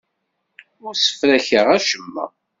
Ur 0.85 0.93
ssefrakeɣ 0.95 1.67
acemma. 1.77 2.25